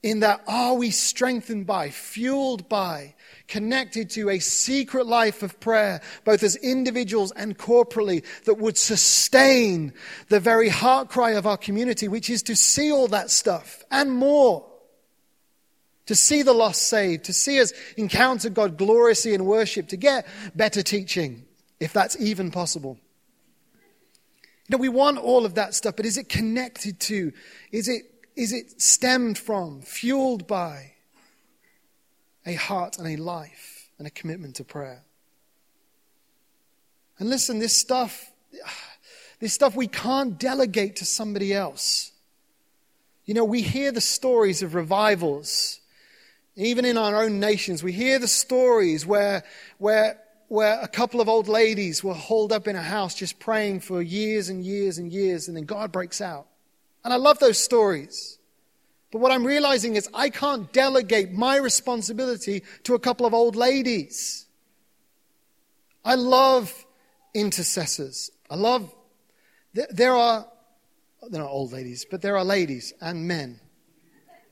[0.05, 3.15] in that are we strengthened by, fueled by,
[3.47, 9.91] connected to a secret life of prayer, both as individuals and corporately, that would sustain
[10.29, 14.11] the very heart cry of our community, which is to see all that stuff and
[14.11, 14.67] more.
[16.05, 20.27] To see the lost saved, to see us encounter God gloriously in worship, to get
[20.53, 21.45] better teaching,
[21.79, 22.99] if that's even possible.
[24.67, 27.33] You know, we want all of that stuff, but is it connected to?
[27.71, 30.91] Is it is it stemmed from, fueled by
[32.45, 35.03] a heart and a life and a commitment to prayer?
[37.17, 38.29] And listen, this stuff,
[39.39, 42.11] this stuff we can't delegate to somebody else.
[43.25, 45.79] You know, we hear the stories of revivals,
[46.57, 47.83] even in our own nations.
[47.83, 49.43] We hear the stories where,
[49.77, 50.19] where,
[50.49, 54.01] where a couple of old ladies were holed up in a house just praying for
[54.01, 56.47] years and years and years, and then God breaks out.
[57.05, 58.39] And I love those stories.
[59.11, 63.55] But what I'm realizing is I can't delegate my responsibility to a couple of old
[63.55, 64.47] ladies.
[66.03, 66.73] I love
[67.35, 68.31] intercessors.
[68.49, 68.93] I love,
[69.73, 70.47] there are,
[71.29, 73.59] they're not old ladies, but there are ladies and men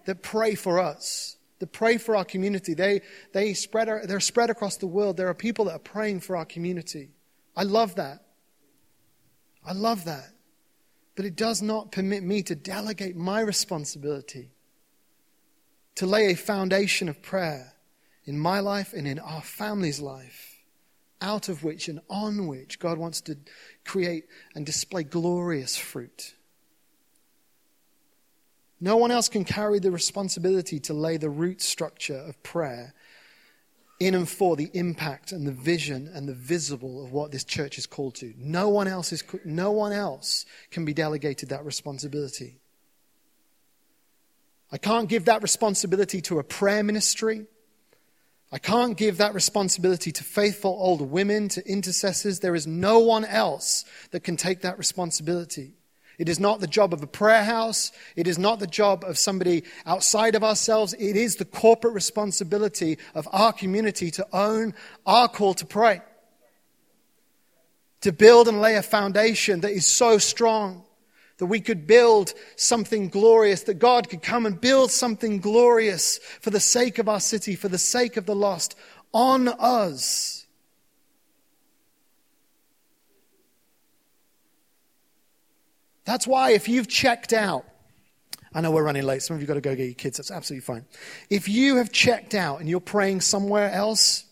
[0.05, 2.75] that pray for us, that pray for our community.
[2.75, 3.01] They,
[3.33, 5.17] they spread, they're spread across the world.
[5.17, 7.09] There are people that are praying for our community.
[7.57, 8.19] I love that.
[9.65, 10.32] I love that.
[11.15, 14.49] But it does not permit me to delegate my responsibility
[15.95, 17.73] to lay a foundation of prayer
[18.25, 20.63] in my life and in our family's life,
[21.21, 23.37] out of which and on which God wants to
[23.85, 26.33] create and display glorious fruit.
[28.79, 32.93] No one else can carry the responsibility to lay the root structure of prayer
[34.05, 37.77] in and for the impact and the vision and the visible of what this church
[37.77, 38.33] is called to.
[38.37, 42.59] No one else is no one else can be delegated that responsibility.
[44.71, 47.45] I can't give that responsibility to a prayer ministry.
[48.51, 52.39] I can't give that responsibility to faithful older women, to intercessors.
[52.39, 55.73] There is no one else that can take that responsibility.
[56.17, 57.91] It is not the job of a prayer house.
[58.15, 60.93] It is not the job of somebody outside of ourselves.
[60.93, 64.73] It is the corporate responsibility of our community to own
[65.05, 66.01] our call to pray.
[68.01, 70.83] To build and lay a foundation that is so strong
[71.37, 76.51] that we could build something glorious, that God could come and build something glorious for
[76.51, 78.75] the sake of our city, for the sake of the lost
[79.13, 80.42] on us.
[86.05, 87.65] That's why if you've checked out,
[88.53, 89.23] I know we're running late.
[89.23, 90.17] Some of you got to go get your kids.
[90.17, 90.85] That's absolutely fine.
[91.29, 94.25] If you have checked out and you're praying somewhere else,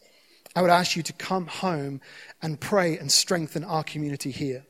[0.56, 2.02] I would ask you to come home
[2.42, 4.66] and pray and strengthen our community here.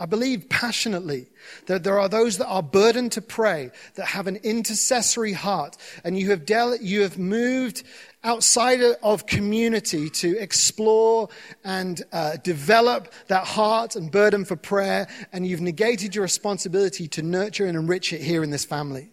[0.00, 1.26] I believe passionately
[1.66, 6.18] that there are those that are burdened to pray, that have an intercessory heart, and
[6.18, 7.82] you have, del- you have moved
[8.24, 11.28] outside of community to explore
[11.64, 17.22] and uh, develop that heart and burden for prayer, and you've negated your responsibility to
[17.22, 19.10] nurture and enrich it here in this family.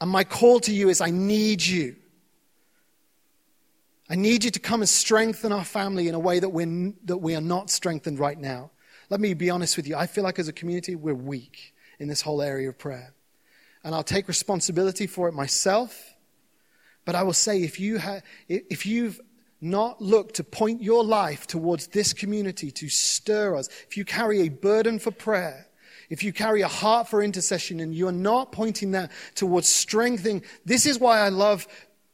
[0.00, 1.96] And my call to you is I need you.
[4.08, 7.18] I need you to come and strengthen our family in a way that, we're, that
[7.18, 8.70] we are not strengthened right now.
[9.10, 9.96] Let me be honest with you.
[9.96, 13.12] I feel like as a community, we're weak in this whole area of prayer.
[13.82, 16.14] And I'll take responsibility for it myself.
[17.04, 19.20] But I will say, if, you ha- if you've
[19.60, 24.42] not looked to point your life towards this community to stir us, if you carry
[24.42, 25.66] a burden for prayer,
[26.08, 30.42] if you carry a heart for intercession and you are not pointing that towards strengthening,
[30.64, 31.66] this is why I love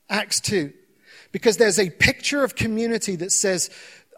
[0.09, 0.72] Acts 2.
[1.32, 3.70] Because there's a picture of community that says,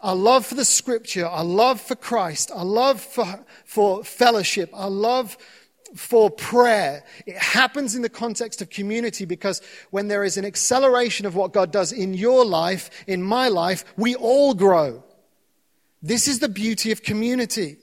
[0.02, 4.90] our love for the scripture, our love for Christ, our love for, for fellowship, our
[4.90, 5.36] love
[5.94, 7.04] for prayer.
[7.26, 11.52] It happens in the context of community because when there is an acceleration of what
[11.52, 15.02] God does in your life, in my life, we all grow.
[16.02, 17.78] This is the beauty of community.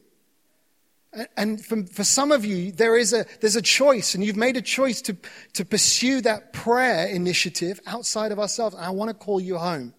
[1.38, 4.58] And for, for some of you, there is a, there's a choice, and you've made
[4.58, 5.16] a choice to,
[5.54, 8.76] to pursue that prayer initiative outside of ourselves.
[8.78, 9.94] I want to call you home.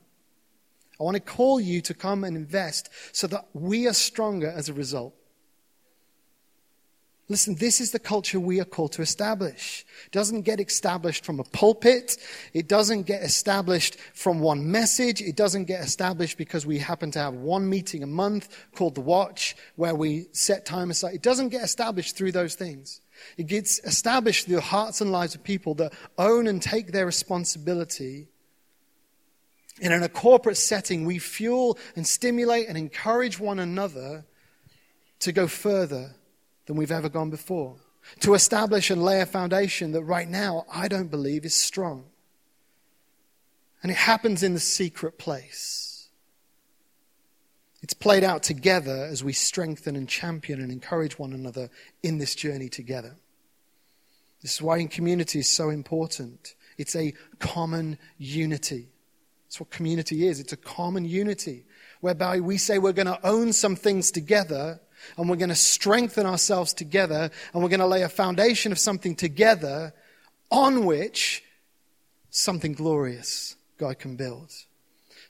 [0.99, 4.69] I want to call you to come and invest so that we are stronger as
[4.69, 5.15] a result.
[7.29, 9.85] Listen, this is the culture we are called to establish.
[10.07, 12.19] It doesn't get established from a pulpit.
[12.53, 15.21] It doesn't get established from one message.
[15.21, 19.01] It doesn't get established because we happen to have one meeting a month called the
[19.01, 21.15] Watch where we set time aside.
[21.15, 23.01] It doesn't get established through those things.
[23.37, 27.07] It gets established through the hearts and lives of people that own and take their
[27.07, 28.29] responsibility
[29.81, 34.25] and in a corporate setting, we fuel and stimulate and encourage one another
[35.21, 36.15] to go further
[36.67, 37.77] than we've ever gone before,
[38.21, 42.07] to establish and lay a foundation that right now I don't believe is strong.
[43.83, 46.09] And it happens in the secret place.
[47.83, 51.71] It's played out together as we strengthen and champion and encourage one another
[52.03, 53.17] in this journey together.
[54.43, 56.55] This is why in community is so important.
[56.79, 58.89] It's a common unity.
[59.47, 60.41] That's what community is.
[60.41, 61.65] It's a common unity
[62.01, 64.81] whereby we say we're going to own some things together
[65.17, 68.79] and we're going to strengthen ourselves together and we're going to lay a foundation of
[68.79, 69.95] something together
[70.51, 71.45] on which
[72.31, 74.53] something glorious God can build.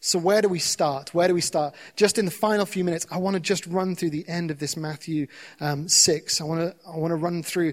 [0.00, 1.14] So, where do we start?
[1.14, 1.74] Where do we start?
[1.96, 4.58] Just in the final few minutes, I want to just run through the end of
[4.58, 5.26] this Matthew
[5.60, 6.40] um, 6.
[6.40, 7.72] I want, to, I want to run through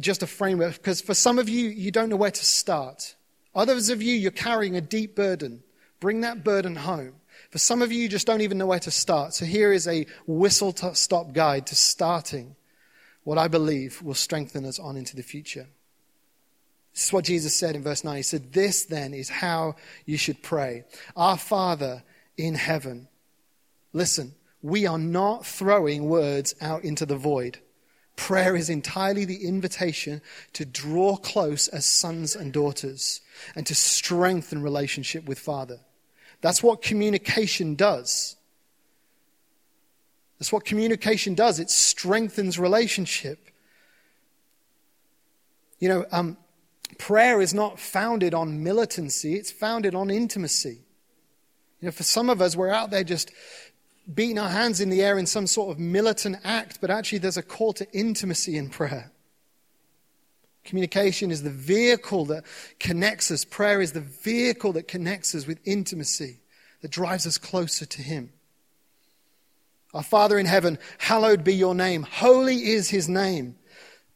[0.00, 3.16] just a framework because for some of you, you don't know where to start.
[3.54, 5.62] Others of you, you're carrying a deep burden.
[6.00, 7.14] Bring that burden home.
[7.50, 9.34] For some of you, you just don't even know where to start.
[9.34, 12.56] So here is a whistle stop guide to starting
[13.22, 15.66] what I believe will strengthen us on into the future.
[16.92, 18.16] This is what Jesus said in verse 9.
[18.16, 19.76] He said, This then is how
[20.06, 20.84] you should pray.
[21.16, 22.04] Our Father
[22.36, 23.08] in heaven.
[23.92, 27.58] Listen, we are not throwing words out into the void.
[28.16, 30.20] Prayer is entirely the invitation
[30.52, 33.20] to draw close as sons and daughters
[33.56, 35.80] and to strengthen relationship with Father.
[36.40, 38.36] That's what communication does.
[40.38, 41.58] That's what communication does.
[41.58, 43.50] It strengthens relationship.
[45.78, 46.36] You know, um,
[46.98, 50.80] prayer is not founded on militancy, it's founded on intimacy.
[51.80, 53.32] You know, for some of us, we're out there just
[54.12, 57.36] beating our hands in the air in some sort of militant act, but actually there's
[57.36, 59.12] a call to intimacy in prayer.
[60.64, 62.44] Communication is the vehicle that
[62.80, 63.44] connects us.
[63.44, 66.40] Prayer is the vehicle that connects us with intimacy,
[66.80, 68.32] that drives us closer to Him.
[69.92, 72.02] Our Father in heaven, hallowed be your name.
[72.02, 73.56] Holy is His name.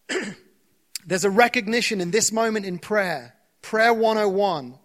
[1.07, 4.79] There's a recognition in this moment in prayer, prayer 101,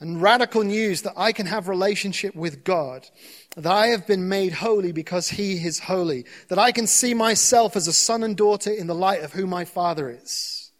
[0.00, 3.08] and radical news that I can have relationship with God,
[3.56, 7.76] that I have been made holy because He is holy, that I can see myself
[7.76, 10.70] as a son and daughter in the light of who my Father is.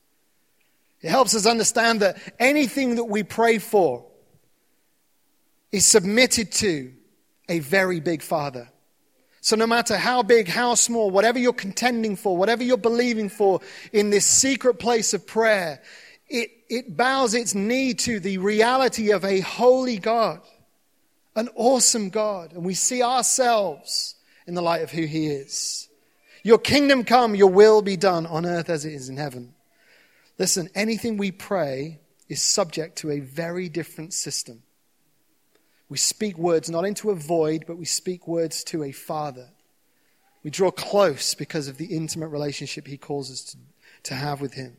[1.02, 4.06] It helps us understand that anything that we pray for
[5.72, 6.92] is submitted to
[7.48, 8.68] a very big Father.
[9.40, 13.60] So, no matter how big, how small, whatever you're contending for, whatever you're believing for
[13.92, 15.82] in this secret place of prayer,
[16.28, 20.40] it, it bows its knee to the reality of a holy God,
[21.34, 22.52] an awesome God.
[22.52, 24.16] And we see ourselves
[24.46, 25.88] in the light of who He is.
[26.42, 29.54] Your kingdom come, your will be done on earth as it is in heaven.
[30.38, 34.62] Listen, anything we pray is subject to a very different system.
[35.88, 39.50] We speak words not into a void, but we speak words to a father.
[40.42, 43.58] We draw close because of the intimate relationship he calls us to,
[44.04, 44.78] to have with him.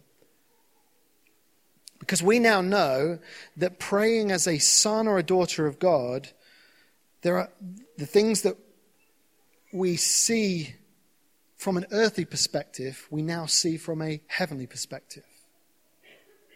[2.00, 3.20] Because we now know
[3.56, 6.30] that praying as a son or a daughter of God,
[7.24, 7.50] there are
[7.98, 8.58] the things that
[9.74, 10.76] we see
[11.58, 15.24] from an earthly perspective, we now see from a heavenly perspective.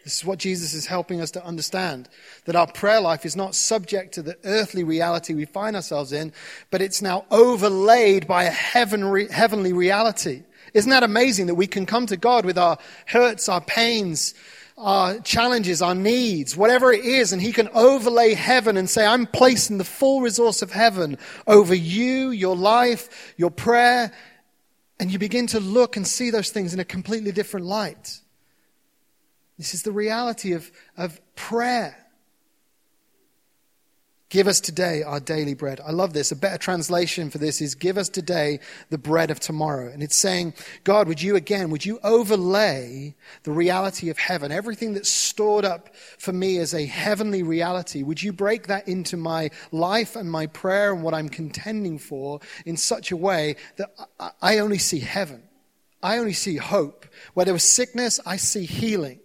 [0.04, 2.08] This is what Jesus is helping us to understand
[2.44, 6.32] that our prayer life is not subject to the earthly reality we find ourselves in,
[6.70, 10.44] but it's now overlaid by a heavenly, reality.
[10.72, 14.34] Isn't that amazing that we can come to God with our hurts, our pains,
[14.78, 19.26] our challenges, our needs, whatever it is, and He can overlay heaven and say, I'm
[19.26, 24.12] placing the full resource of heaven over you, your life, your prayer,
[25.00, 28.20] and you begin to look and see those things in a completely different light.
[29.58, 31.96] This is the reality of, of prayer.
[34.30, 35.80] Give us today our daily bread.
[35.80, 36.30] I love this.
[36.32, 38.60] A better translation for this is give us today
[38.90, 39.90] the bread of tomorrow.
[39.90, 40.52] And it's saying,
[40.84, 43.14] God, would you again, would you overlay
[43.44, 44.52] the reality of heaven?
[44.52, 49.16] Everything that's stored up for me as a heavenly reality, would you break that into
[49.16, 53.94] my life and my prayer and what I'm contending for in such a way that
[54.42, 55.42] I only see heaven?
[56.02, 57.06] I only see hope.
[57.32, 59.20] Where there was sickness, I see healing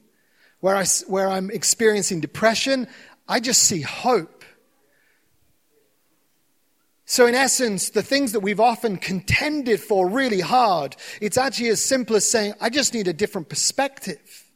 [0.62, 2.88] where, I, where I'm experiencing depression,
[3.28, 4.33] I just see hope.
[7.14, 11.80] So, in essence, the things that we've often contended for really hard, it's actually as
[11.80, 14.50] simple as saying, I just need a different perspective.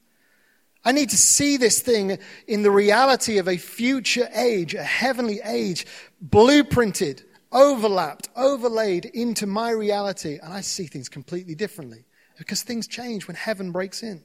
[0.83, 5.39] I need to see this thing in the reality of a future age, a heavenly
[5.45, 5.85] age,
[6.27, 12.05] blueprinted, overlapped, overlaid into my reality, and I see things completely differently
[12.39, 14.23] because things change when heaven breaks in.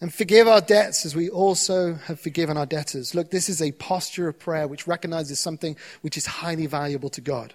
[0.00, 3.14] And forgive our debts as we also have forgiven our debtors.
[3.14, 7.20] Look, this is a posture of prayer which recognizes something which is highly valuable to
[7.20, 7.52] God.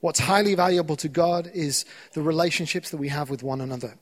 [0.00, 3.94] What's highly valuable to God is the relationships that we have with one another.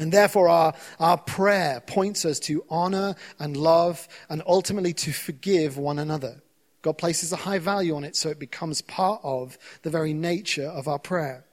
[0.00, 5.76] And therefore, our, our prayer points us to honor and love and ultimately to forgive
[5.76, 6.42] one another.
[6.82, 10.66] God places a high value on it, so it becomes part of the very nature
[10.66, 11.44] of our prayer.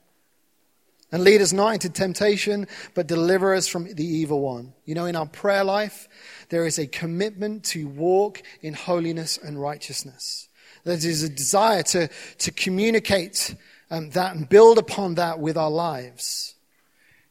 [1.10, 4.74] And lead us not into temptation, but deliver us from the evil one.
[4.84, 6.06] You know, in our prayer life,
[6.50, 10.48] there is a commitment to walk in holiness and righteousness.
[10.84, 13.54] There is a desire to, to communicate
[13.90, 16.54] um, that and build upon that with our lives.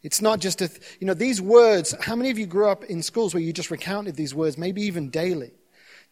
[0.01, 0.69] It's not just a,
[0.99, 3.71] you know, these words, how many of you grew up in schools where you just
[3.71, 5.51] recounted these words, maybe even daily?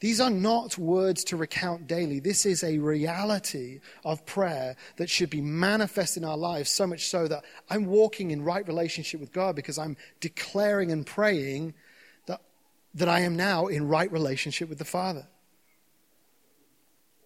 [0.06, 2.20] These are not words to recount daily.
[2.20, 7.08] This is a reality of prayer that should be manifest in our lives, so much
[7.08, 11.74] so that I'm walking in right relationship with God because I'm declaring and praying
[12.28, 12.42] that,
[12.94, 15.26] that I am now in right relationship with the Father.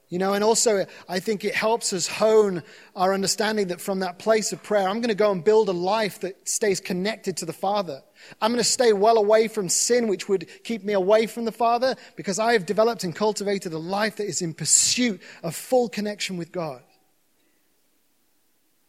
[0.10, 2.64] You know, and also I think it helps us hone
[2.96, 5.74] our understanding that from that place of prayer, I'm going to go and build a
[5.74, 8.02] life that stays connected to the Father.
[8.42, 11.52] I'm going to stay well away from sin, which would keep me away from the
[11.52, 15.90] Father, because I have developed and cultivated a life that is in pursuit of full
[15.90, 16.82] connection with God.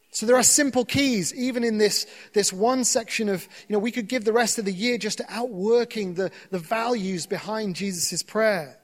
[0.09, 3.91] So there are simple keys, even in this, this one section of, you know, we
[3.91, 8.23] could give the rest of the year just to outworking the, the values behind Jesus'
[8.23, 8.80] prayer.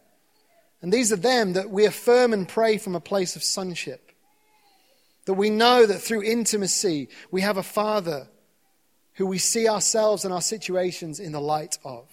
[0.81, 4.11] And these are them that we affirm and pray from a place of sonship.
[5.25, 8.27] That we know that through intimacy, we have a Father
[9.13, 12.07] who we see ourselves and our situations in the light of.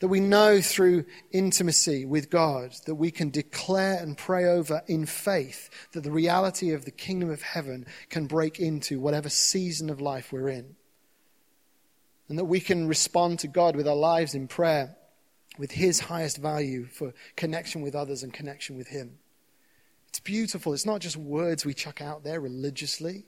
[0.00, 5.06] That we know through intimacy with God that we can declare and pray over in
[5.06, 10.00] faith that the reality of the kingdom of heaven can break into whatever season of
[10.00, 10.76] life we're in.
[12.28, 14.96] And that we can respond to God with our lives in prayer
[15.58, 19.18] with His highest value for connection with others and connection with Him.
[20.08, 20.72] It's beautiful.
[20.72, 23.26] It's not just words we chuck out there religiously.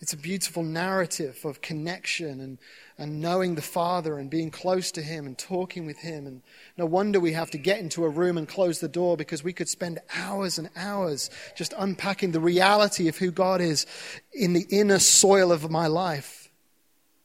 [0.00, 2.58] It's a beautiful narrative of connection and,
[2.98, 6.26] and knowing the Father and being close to Him and talking with Him.
[6.26, 6.42] And
[6.76, 9.52] no wonder we have to get into a room and close the door because we
[9.52, 13.86] could spend hours and hours just unpacking the reality of who God is
[14.32, 16.43] in the inner soil of my life.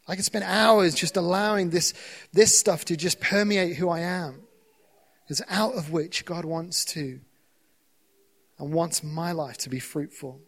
[0.10, 1.94] I can spend hours just allowing this,
[2.34, 4.42] this stuff to just permeate who I am.
[5.24, 7.20] Because out of which God wants to
[8.58, 10.42] and wants my life to be fruitful.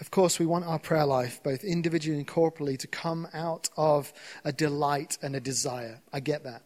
[0.00, 4.12] Of course, we want our prayer life, both individually and corporally, to come out of
[4.44, 6.02] a delight and a desire.
[6.12, 6.65] I get that.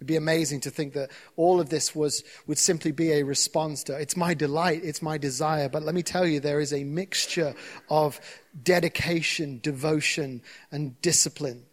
[0.00, 3.84] It'd be amazing to think that all of this was, would simply be a response
[3.84, 5.68] to it's my delight, it's my desire.
[5.68, 7.54] But let me tell you, there is a mixture
[7.90, 8.18] of
[8.64, 10.40] dedication, devotion,
[10.72, 11.64] and discipline.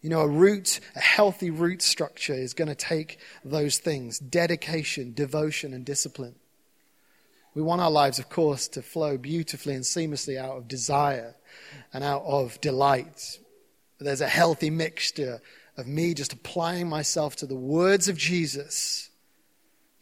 [0.00, 5.14] You know, a root, a healthy root structure is going to take those things dedication,
[5.14, 6.34] devotion, and discipline.
[7.54, 11.36] We want our lives, of course, to flow beautifully and seamlessly out of desire
[11.92, 13.38] and out of delight.
[13.98, 15.40] But there's a healthy mixture
[15.76, 19.10] of me just applying myself to the words of Jesus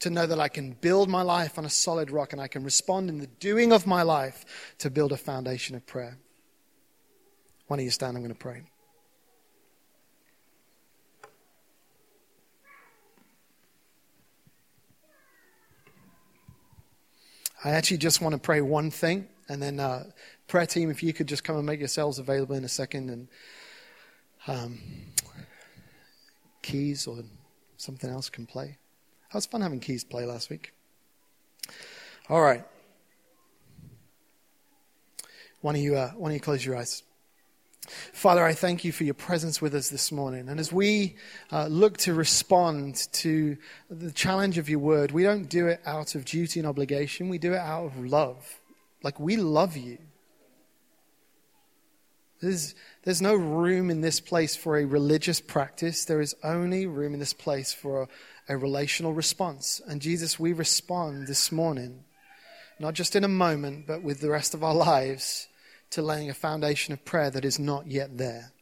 [0.00, 2.64] to know that I can build my life on a solid rock and I can
[2.64, 6.18] respond in the doing of my life to build a foundation of prayer.
[7.66, 8.16] Why don't you stand?
[8.16, 8.62] I'm going to pray.
[17.62, 20.04] I actually just want to pray one thing, and then uh,
[20.48, 23.28] prayer team, if you could just come and make yourselves available in a second, and
[24.46, 24.78] um,
[26.62, 27.18] keys or
[27.76, 28.78] something else can play.
[29.30, 30.72] It was fun having keys play last week.
[32.28, 32.64] All right.
[35.60, 37.02] Why don't you, uh, why don't you close your eyes?
[38.12, 40.48] Father, I thank you for your presence with us this morning.
[40.48, 41.16] And as we
[41.50, 43.56] uh, look to respond to
[43.90, 47.38] the challenge of your word, we don't do it out of duty and obligation, we
[47.38, 48.60] do it out of love.
[49.02, 49.98] Like we love you.
[52.40, 56.04] There's, there's no room in this place for a religious practice.
[56.04, 58.08] There is only room in this place for a,
[58.54, 59.80] a relational response.
[59.86, 62.04] And Jesus, we respond this morning,
[62.78, 65.48] not just in a moment, but with the rest of our lives,
[65.90, 68.52] to laying a foundation of prayer that is not yet there.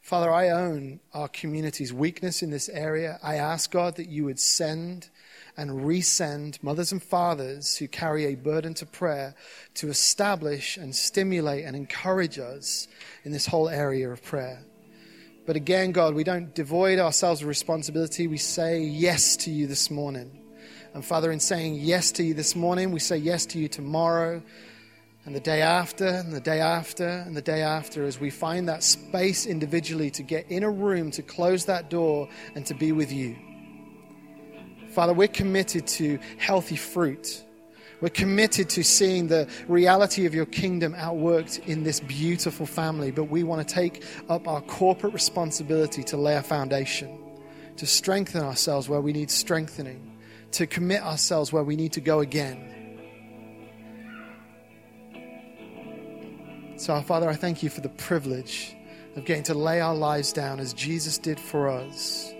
[0.00, 3.18] Father, I own our community's weakness in this area.
[3.22, 5.08] I ask God that you would send
[5.56, 9.34] and resend mothers and fathers who carry a burden to prayer
[9.74, 12.88] to establish and stimulate and encourage us
[13.24, 14.64] in this whole area of prayer.
[15.46, 18.26] But again, God, we don't devoid ourselves of responsibility.
[18.26, 20.40] We say yes to you this morning.
[20.94, 24.42] And Father, in saying yes to you this morning, we say yes to you tomorrow
[25.24, 28.68] and the day after and the day after and the day after as we find
[28.68, 32.92] that space individually to get in a room, to close that door, and to be
[32.92, 33.36] with you.
[34.90, 37.44] Father, we're committed to healthy fruit.
[38.00, 43.24] We're committed to seeing the reality of your kingdom outworked in this beautiful family, but
[43.24, 47.18] we want to take up our corporate responsibility to lay a foundation,
[47.76, 50.18] to strengthen ourselves where we need strengthening,
[50.52, 52.66] to commit ourselves where we need to go again.
[56.76, 58.74] So, our Father, I thank you for the privilege
[59.14, 62.32] of getting to lay our lives down as Jesus did for us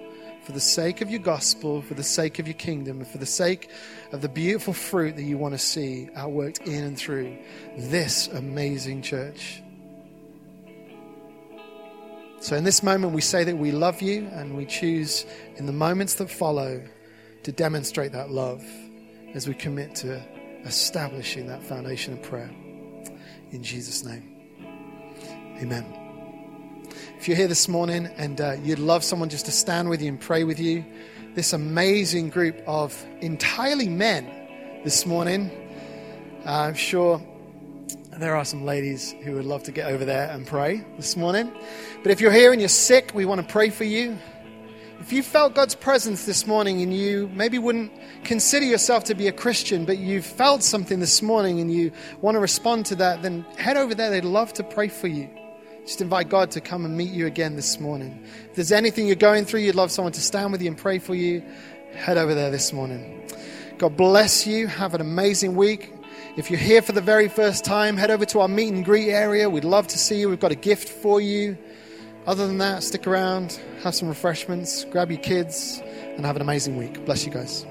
[0.50, 3.26] for the sake of your gospel, for the sake of your kingdom, and for the
[3.26, 3.70] sake
[4.10, 7.38] of the beautiful fruit that you want to see outworked in and through
[7.78, 9.62] this amazing church.
[12.40, 15.24] So, in this moment, we say that we love you, and we choose
[15.54, 16.82] in the moments that follow
[17.44, 18.64] to demonstrate that love
[19.34, 20.20] as we commit to
[20.64, 22.50] establishing that foundation of prayer.
[23.52, 24.34] In Jesus' name,
[25.62, 25.99] amen.
[27.20, 30.08] If you're here this morning and uh, you'd love someone just to stand with you
[30.08, 30.82] and pray with you,
[31.34, 34.24] this amazing group of entirely men
[34.84, 35.50] this morning,
[36.46, 37.20] uh, I'm sure
[38.16, 41.52] there are some ladies who would love to get over there and pray this morning.
[42.02, 44.16] But if you're here and you're sick, we want to pray for you.
[45.00, 47.92] If you felt God's presence this morning and you maybe wouldn't
[48.24, 51.92] consider yourself to be a Christian, but you felt something this morning and you
[52.22, 54.08] want to respond to that, then head over there.
[54.08, 55.28] They'd love to pray for you.
[55.90, 58.24] Just invite God to come and meet you again this morning.
[58.48, 61.00] If there's anything you're going through, you'd love someone to stand with you and pray
[61.00, 61.42] for you,
[61.94, 63.28] head over there this morning.
[63.76, 64.68] God bless you.
[64.68, 65.92] Have an amazing week.
[66.36, 69.10] If you're here for the very first time, head over to our meet and greet
[69.10, 69.50] area.
[69.50, 70.28] We'd love to see you.
[70.28, 71.58] We've got a gift for you.
[72.24, 75.82] Other than that, stick around, have some refreshments, grab your kids,
[76.16, 77.04] and have an amazing week.
[77.04, 77.66] Bless you guys.